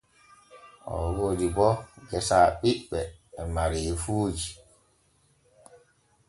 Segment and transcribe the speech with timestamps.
[0.91, 1.67] Oo woodi bo
[2.09, 2.99] gesa ɓiɓɓe
[3.39, 4.49] e mareefuuji.